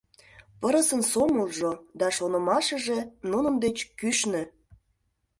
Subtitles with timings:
[0.59, 2.99] Пырысын сомылжо да шонымашыже
[3.31, 4.43] нунын деч кӱшнӧ.